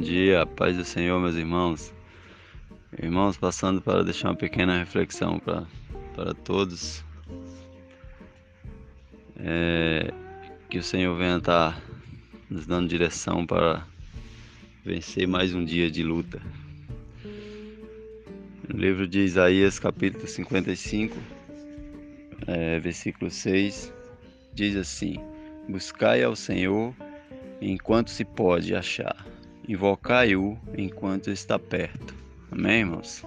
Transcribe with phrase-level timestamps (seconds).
[0.00, 1.92] dia, paz do Senhor, meus irmãos.
[3.00, 5.64] Irmãos, passando para deixar uma pequena reflexão para,
[6.14, 7.04] para todos.
[9.38, 10.12] É,
[10.70, 11.80] que o Senhor venha estar
[12.48, 13.86] nos dando direção para
[14.84, 16.40] vencer mais um dia de luta.
[18.68, 21.16] No livro de Isaías, capítulo 55,
[22.46, 23.92] é, versículo 6,
[24.54, 25.16] diz assim:
[25.68, 26.94] Buscai ao Senhor
[27.60, 29.33] enquanto se pode achar
[29.68, 32.14] invocai-o enquanto está perto.
[32.50, 33.24] Amém, irmãos?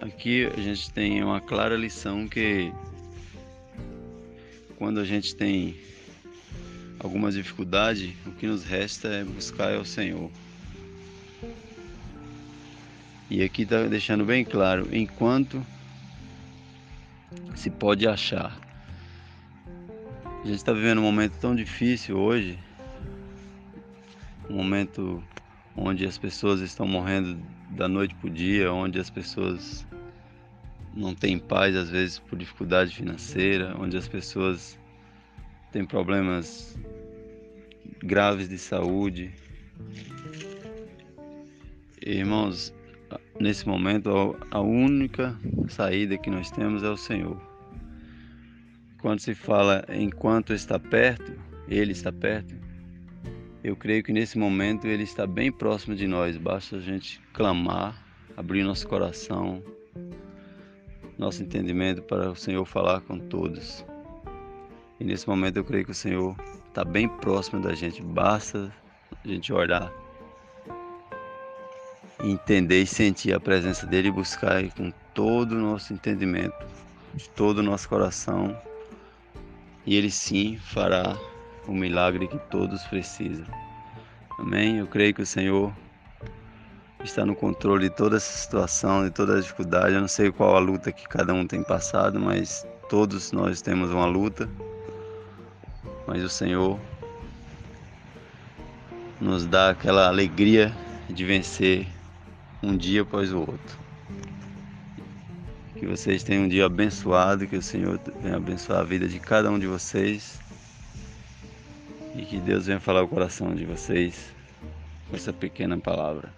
[0.00, 2.72] Aqui a gente tem uma clara lição que
[4.76, 5.76] quando a gente tem
[6.98, 10.30] alguma dificuldade, o que nos resta é buscar ao Senhor.
[13.30, 15.64] E aqui está deixando bem claro, enquanto
[17.56, 18.56] se pode achar.
[20.42, 22.58] A gente está vivendo um momento tão difícil hoje,
[24.48, 25.22] um momento
[25.76, 27.38] onde as pessoas estão morrendo
[27.70, 29.86] da noite para o dia, onde as pessoas
[30.94, 34.78] não têm paz às vezes por dificuldade financeira, onde as pessoas
[35.72, 36.78] têm problemas
[38.02, 39.32] graves de saúde.
[42.00, 42.72] Irmãos,
[43.40, 45.36] nesse momento a única
[45.68, 47.40] saída que nós temos é o Senhor.
[49.00, 51.32] Quando se fala enquanto está perto,
[51.68, 52.54] Ele está perto,
[53.64, 58.04] eu creio que nesse momento Ele está bem próximo de nós, basta a gente clamar,
[58.36, 59.62] abrir nosso coração,
[61.16, 63.82] nosso entendimento para o Senhor falar com todos.
[65.00, 66.36] E nesse momento eu creio que o Senhor
[66.68, 68.70] está bem próximo da gente, basta
[69.24, 69.90] a gente orar,
[72.22, 76.66] entender e sentir a presença dele e buscar com todo o nosso entendimento,
[77.14, 78.54] de todo o nosso coração,
[79.86, 81.16] e ele sim fará
[81.66, 83.46] o milagre que todos precisam.
[84.38, 84.78] Amém?
[84.78, 85.72] Eu creio que o Senhor
[87.02, 89.94] está no controle de toda essa situação, de toda a dificuldade.
[89.94, 93.90] Eu não sei qual a luta que cada um tem passado, mas todos nós temos
[93.90, 94.48] uma luta.
[96.06, 96.78] Mas o Senhor
[99.20, 100.74] nos dá aquela alegria
[101.08, 101.86] de vencer
[102.62, 103.78] um dia após o outro.
[105.78, 109.50] Que vocês tenham um dia abençoado, que o Senhor venha abençoar a vida de cada
[109.50, 110.43] um de vocês.
[112.14, 114.32] E que Deus venha falar o coração de vocês
[115.10, 116.32] com essa pequena palavra.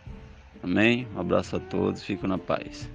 [0.63, 1.07] Amém?
[1.15, 2.89] Um abraço a todos, fico na paz.